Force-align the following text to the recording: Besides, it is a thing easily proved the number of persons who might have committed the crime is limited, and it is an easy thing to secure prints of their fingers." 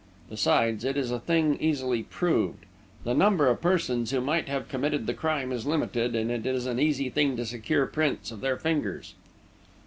Besides, 0.31 0.83
it 0.83 0.97
is 0.97 1.11
a 1.11 1.19
thing 1.19 1.55
easily 1.61 2.01
proved 2.01 2.65
the 3.03 3.13
number 3.13 3.47
of 3.47 3.61
persons 3.61 4.09
who 4.09 4.19
might 4.19 4.49
have 4.49 4.67
committed 4.67 5.05
the 5.05 5.13
crime 5.13 5.51
is 5.51 5.67
limited, 5.67 6.15
and 6.15 6.31
it 6.31 6.47
is 6.47 6.65
an 6.65 6.79
easy 6.79 7.11
thing 7.11 7.37
to 7.37 7.45
secure 7.45 7.85
prints 7.85 8.31
of 8.31 8.41
their 8.41 8.57
fingers." 8.57 9.13